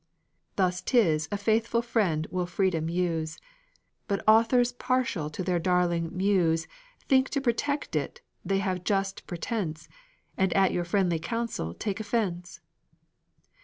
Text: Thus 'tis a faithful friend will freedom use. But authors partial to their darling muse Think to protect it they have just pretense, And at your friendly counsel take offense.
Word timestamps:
Thus 0.55 0.81
'tis 0.81 1.29
a 1.31 1.37
faithful 1.37 1.83
friend 1.83 2.25
will 2.31 2.47
freedom 2.47 2.89
use. 2.89 3.37
But 4.07 4.23
authors 4.27 4.71
partial 4.71 5.29
to 5.29 5.43
their 5.43 5.59
darling 5.59 6.09
muse 6.17 6.65
Think 7.07 7.29
to 7.29 7.39
protect 7.39 7.95
it 7.95 8.21
they 8.43 8.57
have 8.57 8.83
just 8.83 9.27
pretense, 9.27 9.87
And 10.35 10.51
at 10.53 10.71
your 10.73 10.85
friendly 10.85 11.19
counsel 11.19 11.75
take 11.75 11.99
offense. 11.99 12.61